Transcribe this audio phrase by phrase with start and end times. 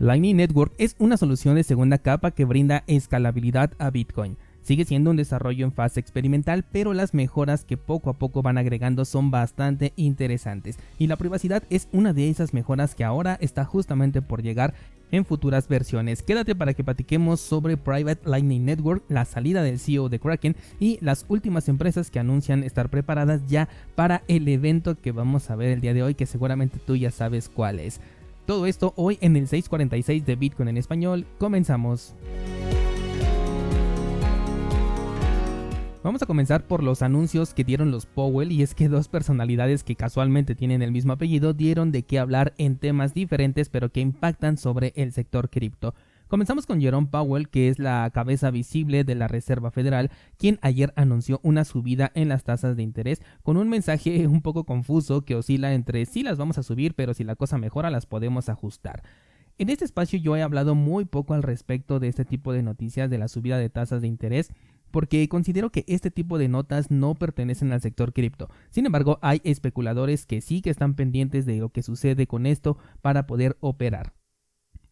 [0.00, 4.36] Lightning Network es una solución de segunda capa que brinda escalabilidad a Bitcoin.
[4.62, 8.58] Sigue siendo un desarrollo en fase experimental, pero las mejoras que poco a poco van
[8.58, 10.78] agregando son bastante interesantes.
[10.98, 14.72] Y la privacidad es una de esas mejoras que ahora está justamente por llegar
[15.10, 16.22] en futuras versiones.
[16.22, 20.98] Quédate para que platiquemos sobre Private Lightning Network, la salida del CEO de Kraken y
[21.00, 25.70] las últimas empresas que anuncian estar preparadas ya para el evento que vamos a ver
[25.70, 28.00] el día de hoy, que seguramente tú ya sabes cuál es.
[28.48, 31.26] Todo esto hoy en el 646 de Bitcoin en español.
[31.36, 32.14] Comenzamos.
[36.02, 39.84] Vamos a comenzar por los anuncios que dieron los Powell y es que dos personalidades
[39.84, 44.00] que casualmente tienen el mismo apellido dieron de qué hablar en temas diferentes pero que
[44.00, 45.94] impactan sobre el sector cripto.
[46.28, 50.92] Comenzamos con Jerome Powell, que es la cabeza visible de la Reserva Federal, quien ayer
[50.94, 55.34] anunció una subida en las tasas de interés con un mensaje un poco confuso que
[55.34, 59.02] oscila entre sí las vamos a subir, pero si la cosa mejora las podemos ajustar.
[59.56, 63.08] En este espacio yo he hablado muy poco al respecto de este tipo de noticias
[63.08, 64.50] de la subida de tasas de interés
[64.90, 68.50] porque considero que este tipo de notas no pertenecen al sector cripto.
[68.70, 72.76] Sin embargo, hay especuladores que sí que están pendientes de lo que sucede con esto
[73.00, 74.17] para poder operar.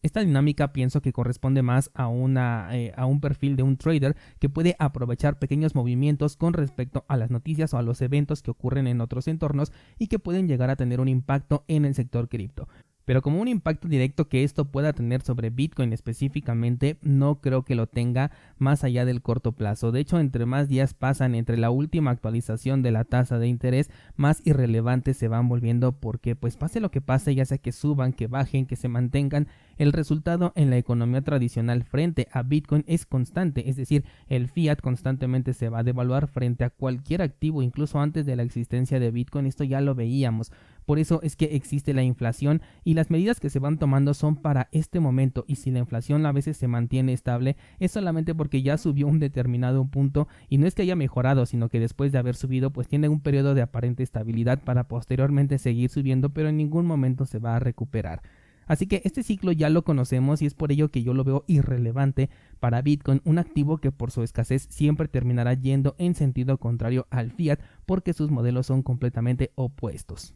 [0.06, 4.14] Esta dinámica pienso que corresponde más a, una, eh, a un perfil de un trader
[4.38, 8.52] que puede aprovechar pequeños movimientos con respecto a las noticias o a los eventos que
[8.52, 12.28] ocurren en otros entornos y que pueden llegar a tener un impacto en el sector
[12.28, 12.68] cripto.
[13.04, 17.76] Pero como un impacto directo que esto pueda tener sobre Bitcoin específicamente, no creo que
[17.76, 19.92] lo tenga más allá del corto plazo.
[19.92, 23.90] De hecho, entre más días pasan entre la última actualización de la tasa de interés,
[24.16, 28.12] más irrelevantes se van volviendo porque pues pase lo que pase, ya sea que suban,
[28.12, 29.46] que bajen, que se mantengan,
[29.76, 34.80] el resultado en la economía tradicional frente a Bitcoin es constante, es decir, el fiat
[34.80, 39.10] constantemente se va a devaluar frente a cualquier activo, incluso antes de la existencia de
[39.10, 40.52] Bitcoin, esto ya lo veíamos.
[40.86, 44.36] Por eso es que existe la inflación y las medidas que se van tomando son
[44.36, 48.62] para este momento y si la inflación a veces se mantiene estable es solamente porque
[48.62, 52.18] ya subió un determinado punto y no es que haya mejorado sino que después de
[52.18, 56.56] haber subido pues tiene un periodo de aparente estabilidad para posteriormente seguir subiendo pero en
[56.56, 58.22] ningún momento se va a recuperar.
[58.66, 61.44] Así que este ciclo ya lo conocemos y es por ello que yo lo veo
[61.46, 67.06] irrelevante para Bitcoin, un activo que por su escasez siempre terminará yendo en sentido contrario
[67.10, 70.34] al fiat porque sus modelos son completamente opuestos.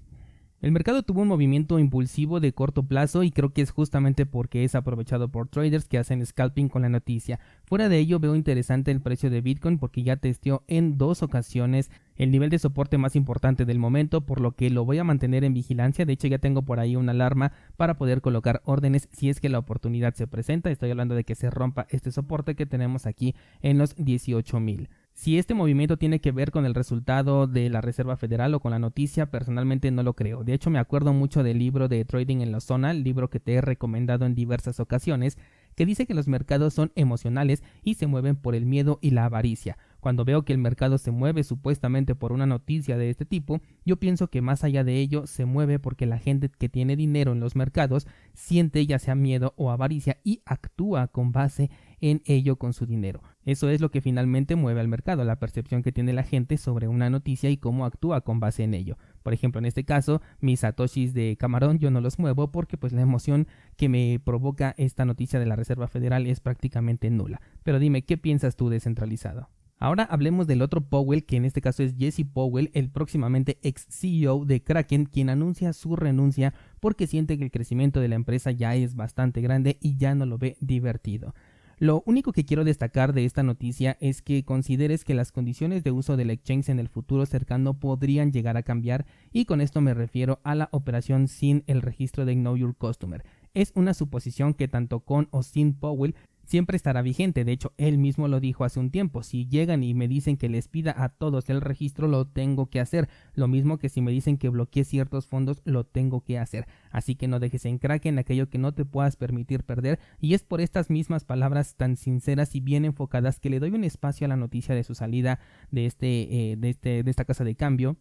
[0.63, 4.63] El mercado tuvo un movimiento impulsivo de corto plazo y creo que es justamente porque
[4.63, 7.41] es aprovechado por traders que hacen scalping con la noticia.
[7.65, 11.91] Fuera de ello veo interesante el precio de Bitcoin porque ya testeó en dos ocasiones
[12.17, 15.45] el nivel de soporte más importante del momento, por lo que lo voy a mantener
[15.45, 16.05] en vigilancia.
[16.05, 19.49] De hecho ya tengo por ahí una alarma para poder colocar órdenes si es que
[19.49, 20.71] la oportunidad se presenta.
[20.71, 24.89] Estoy hablando de que se rompa este soporte que tenemos aquí en los 18.000.
[25.21, 28.71] Si este movimiento tiene que ver con el resultado de la Reserva Federal o con
[28.71, 30.45] la noticia, personalmente no lo creo.
[30.45, 33.39] De hecho, me acuerdo mucho del libro de Trading en la Zona, el libro que
[33.39, 35.37] te he recomendado en diversas ocasiones,
[35.77, 39.27] que dice que los mercados son emocionales y se mueven por el miedo y la
[39.27, 39.77] avaricia.
[40.01, 43.99] Cuando veo que el mercado se mueve supuestamente por una noticia de este tipo, yo
[43.99, 47.41] pienso que más allá de ello se mueve porque la gente que tiene dinero en
[47.41, 52.73] los mercados siente ya sea miedo o avaricia y actúa con base en ello con
[52.73, 53.23] su dinero.
[53.45, 56.89] Eso es lo que finalmente mueve al mercado, la percepción que tiene la gente sobre
[56.89, 58.97] una noticia y cómo actúa con base en ello.
[59.23, 62.93] Por ejemplo, en este caso, mis satoshis de camarón yo no los muevo porque pues
[62.93, 67.41] la emoción que me provoca esta noticia de la Reserva Federal es prácticamente nula.
[67.63, 69.49] Pero dime, ¿qué piensas tú descentralizado?
[69.83, 73.87] Ahora hablemos del otro Powell, que en este caso es Jesse Powell, el próximamente ex
[73.89, 78.51] CEO de Kraken, quien anuncia su renuncia porque siente que el crecimiento de la empresa
[78.51, 81.35] ya es bastante grande y ya no lo ve divertido.
[81.79, 85.93] Lo único que quiero destacar de esta noticia es que consideres que las condiciones de
[85.93, 89.95] uso del exchange en el futuro cercano podrían llegar a cambiar y con esto me
[89.95, 93.25] refiero a la operación sin el registro de Know Your Customer.
[93.55, 96.17] Es una suposición que tanto con o sin Powell
[96.51, 97.45] siempre estará vigente.
[97.45, 99.23] De hecho, él mismo lo dijo hace un tiempo.
[99.23, 102.81] Si llegan y me dicen que les pida a todos el registro, lo tengo que
[102.81, 103.09] hacer.
[103.35, 106.67] Lo mismo que si me dicen que bloquee ciertos fondos, lo tengo que hacer.
[106.91, 110.01] Así que no dejes en en aquello que no te puedas permitir perder.
[110.21, 113.85] Y es por estas mismas palabras tan sinceras y bien enfocadas que le doy un
[113.85, 115.39] espacio a la noticia de su salida
[115.71, 117.97] de, este, eh, de, este, de esta casa de cambio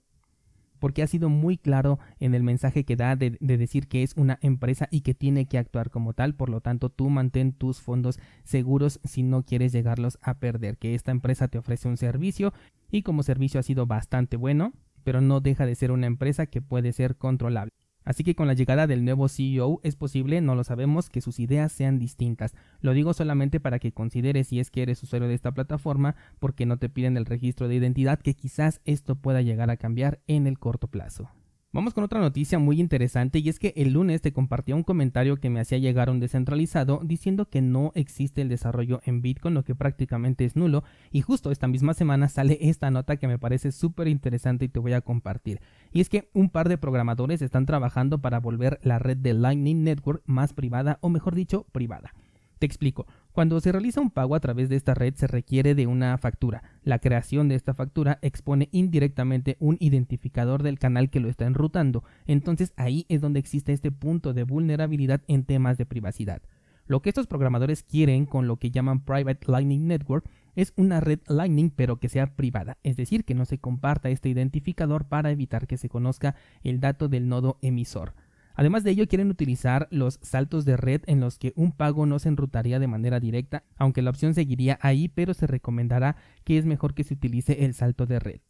[0.80, 4.40] porque ha sido muy claro en el mensaje que da de, decir que es una
[4.42, 8.20] empresa y que tiene que actuar como tal, por lo tanto tú mantén tus fondos
[8.44, 12.54] seguros si no quieres llegarlos a perder, que esta empresa te ofrece un servicio
[12.92, 14.74] y como servicio ha sido bastante bueno,
[15.04, 17.72] pero no deja de ser una empresa que puede ser controlable.
[18.10, 21.40] Así que con la llegada del nuevo CEO es posible, no lo sabemos, que sus
[21.40, 22.56] ideas sean distintas.
[22.82, 26.66] Lo digo solamente para que consideres si es que eres usuario de esta plataforma porque
[26.66, 30.48] no te piden el registro de identidad que quizás esto pueda llegar a cambiar en
[30.48, 31.30] el corto plazo.
[31.72, 35.38] Vamos con otra noticia muy interesante y es que el lunes te compartía un comentario
[35.38, 39.64] que me hacía llegar un descentralizado diciendo que no existe el desarrollo en Bitcoin, lo
[39.64, 43.72] que prácticamente es nulo, y justo esta misma semana sale esta nota que me parece
[43.72, 45.62] súper interesante y te voy a compartir.
[45.94, 49.84] Y es que un par de programadores están trabajando para volver la red de Lightning
[49.84, 52.16] Network más privada o mejor dicho privada.
[52.58, 53.06] Te explico.
[53.40, 56.62] Cuando se realiza un pago a través de esta red se requiere de una factura.
[56.84, 62.04] La creación de esta factura expone indirectamente un identificador del canal que lo está enrutando.
[62.28, 66.42] Entonces ahí es donde existe este punto de vulnerabilidad en temas de privacidad.
[66.86, 70.26] Lo que estos programadores quieren con lo que llaman Private Lightning Network
[70.58, 74.28] es una red Lightning pero que sea privada, es decir, que no se comparta este
[74.28, 78.16] identificador para evitar que se conozca el dato del nodo emisor.
[78.60, 82.20] Además de ello, quieren utilizar los saltos de red en los que un pago no
[82.20, 86.66] se enrutaría de manera directa, aunque la opción seguiría ahí, pero se recomendará que es
[86.66, 88.42] mejor que se utilice el salto de red.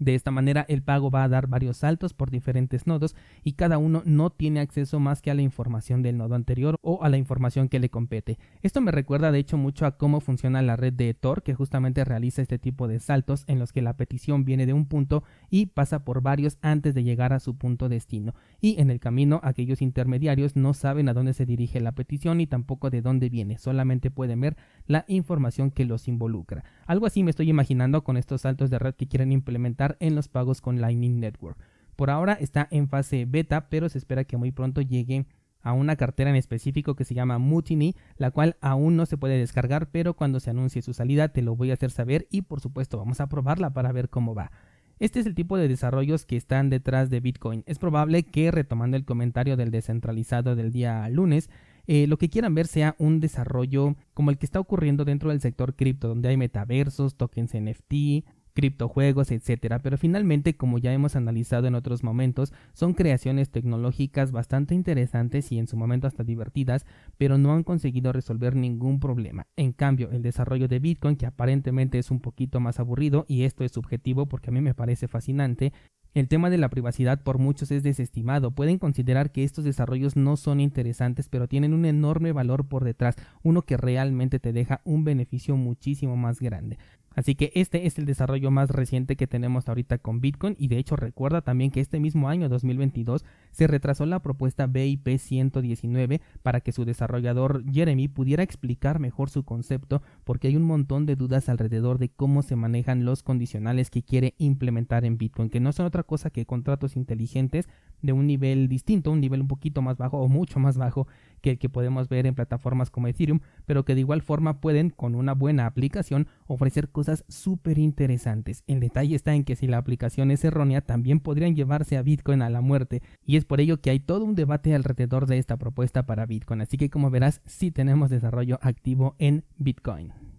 [0.00, 3.14] De esta manera el pago va a dar varios saltos por diferentes nodos
[3.44, 7.04] y cada uno no tiene acceso más que a la información del nodo anterior o
[7.04, 8.38] a la información que le compete.
[8.62, 12.02] Esto me recuerda de hecho mucho a cómo funciona la red de Tor que justamente
[12.02, 15.66] realiza este tipo de saltos en los que la petición viene de un punto y
[15.66, 18.34] pasa por varios antes de llegar a su punto destino.
[18.58, 22.46] Y en el camino aquellos intermediarios no saben a dónde se dirige la petición y
[22.46, 24.56] tampoco de dónde viene, solamente pueden ver
[24.86, 26.64] la información que los involucra.
[26.90, 30.26] Algo así me estoy imaginando con estos saltos de red que quieren implementar en los
[30.26, 31.56] pagos con Lightning Network.
[31.94, 35.24] Por ahora está en fase beta, pero se espera que muy pronto llegue
[35.62, 39.38] a una cartera en específico que se llama Mutiny, la cual aún no se puede
[39.38, 42.58] descargar, pero cuando se anuncie su salida te lo voy a hacer saber y por
[42.58, 44.50] supuesto vamos a probarla para ver cómo va.
[44.98, 47.62] Este es el tipo de desarrollos que están detrás de Bitcoin.
[47.66, 51.50] Es probable que, retomando el comentario del descentralizado del día lunes,
[51.92, 55.40] eh, lo que quieran ver sea un desarrollo como el que está ocurriendo dentro del
[55.40, 61.66] sector cripto, donde hay metaversos, tokens NFT, criptojuegos, etcétera, pero finalmente, como ya hemos analizado
[61.66, 66.86] en otros momentos, son creaciones tecnológicas bastante interesantes y en su momento hasta divertidas,
[67.18, 69.48] pero no han conseguido resolver ningún problema.
[69.56, 73.64] En cambio, el desarrollo de Bitcoin, que aparentemente es un poquito más aburrido, y esto
[73.64, 75.72] es subjetivo porque a mí me parece fascinante,
[76.14, 78.50] el tema de la privacidad por muchos es desestimado.
[78.50, 83.16] Pueden considerar que estos desarrollos no son interesantes, pero tienen un enorme valor por detrás,
[83.42, 86.78] uno que realmente te deja un beneficio muchísimo más grande.
[87.14, 90.54] Así que este es el desarrollo más reciente que tenemos ahorita con Bitcoin.
[90.58, 95.18] Y de hecho recuerda también que este mismo año 2022 se retrasó la propuesta BIP
[95.18, 101.04] 119 para que su desarrollador Jeremy pudiera explicar mejor su concepto porque hay un montón
[101.04, 105.60] de dudas alrededor de cómo se manejan los condicionales que quiere implementar en Bitcoin, que
[105.60, 107.68] no son otra cosa que contratos inteligentes
[108.02, 111.06] de un nivel distinto, un nivel un poquito más bajo o mucho más bajo
[111.40, 114.90] que el que podemos ver en plataformas como Ethereum, pero que de igual forma pueden
[114.90, 118.64] con una buena aplicación ofrecer cosas súper interesantes.
[118.66, 122.42] El detalle está en que si la aplicación es errónea también podrían llevarse a Bitcoin
[122.42, 125.56] a la muerte y es por ello que hay todo un debate alrededor de esta
[125.56, 130.29] propuesta para Bitcoin, así que como verás sí tenemos desarrollo activo en Bitcoin.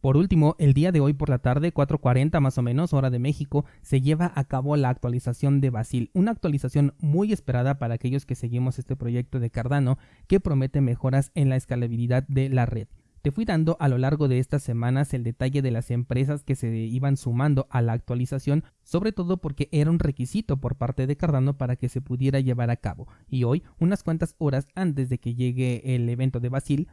[0.00, 3.18] Por último, el día de hoy por la tarde, 4.40 más o menos, hora de
[3.18, 8.24] México, se lleva a cabo la actualización de Basil, una actualización muy esperada para aquellos
[8.24, 9.98] que seguimos este proyecto de Cardano
[10.28, 12.86] que promete mejoras en la escalabilidad de la red.
[13.22, 16.54] Te fui dando a lo largo de estas semanas el detalle de las empresas que
[16.54, 21.16] se iban sumando a la actualización, sobre todo porque era un requisito por parte de
[21.16, 23.08] Cardano para que se pudiera llevar a cabo.
[23.28, 26.88] Y hoy, unas cuantas horas antes de que llegue el evento de Basil,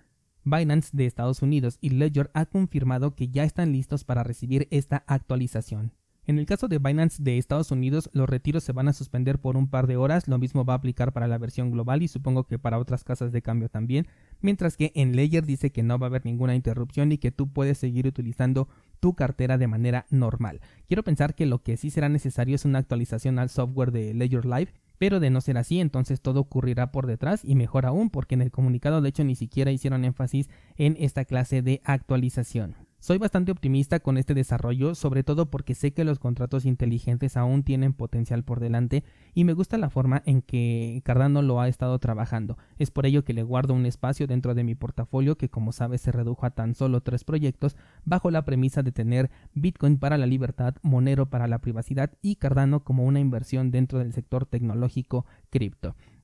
[0.46, 5.04] Binance de Estados Unidos y Ledger ha confirmado que ya están listos para recibir esta
[5.08, 5.92] actualización.
[6.28, 9.58] En el caso de Binance de Estados Unidos, los retiros se van a suspender por
[9.58, 12.46] un par de horas, lo mismo va a aplicar para la versión global y supongo
[12.46, 14.08] que para otras casas de cambio también,
[14.42, 17.52] mientras que en Ledger dice que no va a haber ninguna interrupción y que tú
[17.52, 20.62] puedes seguir utilizando tu cartera de manera normal.
[20.88, 24.46] Quiero pensar que lo que sí será necesario es una actualización al software de Ledger
[24.46, 28.36] Live pero de no ser así, entonces todo ocurrirá por detrás y mejor aún porque
[28.36, 32.85] en el comunicado de hecho ni siquiera hicieron énfasis en esta clase de actualización.
[33.06, 37.62] Soy bastante optimista con este desarrollo, sobre todo porque sé que los contratos inteligentes aún
[37.62, 39.04] tienen potencial por delante
[39.36, 42.58] y me gusta la forma en que Cardano lo ha estado trabajando.
[42.80, 46.02] Es por ello que le guardo un espacio dentro de mi portafolio que como sabes
[46.02, 50.26] se redujo a tan solo tres proyectos bajo la premisa de tener Bitcoin para la
[50.26, 55.28] libertad, Monero para la privacidad y Cardano como una inversión dentro del sector tecnológico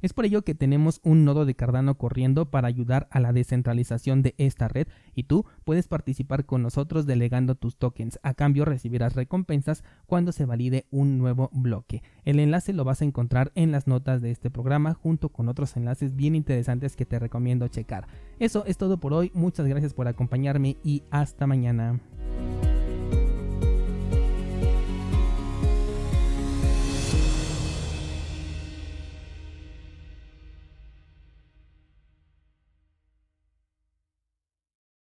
[0.01, 4.23] Es por ello que tenemos un nodo de Cardano corriendo para ayudar a la descentralización
[4.23, 8.19] de esta red y tú puedes participar con nosotros delegando tus tokens.
[8.23, 12.01] A cambio recibirás recompensas cuando se valide un nuevo bloque.
[12.25, 15.77] El enlace lo vas a encontrar en las notas de este programa junto con otros
[15.77, 18.07] enlaces bien interesantes que te recomiendo checar.
[18.39, 19.31] Eso es todo por hoy.
[19.33, 22.01] Muchas gracias por acompañarme y hasta mañana.